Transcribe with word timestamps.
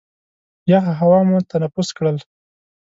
یخه 0.71 0.93
هوا 0.99 1.19
مو 1.27 1.37
تنفس 1.51 1.87
کړل. 1.97 2.17